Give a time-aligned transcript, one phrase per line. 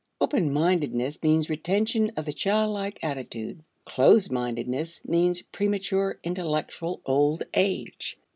[0.19, 8.17] Open mindedness means retention of the childlike attitude; closed mindedness means premature intellectual old age.